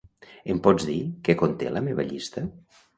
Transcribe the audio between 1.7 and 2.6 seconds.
la meva llista?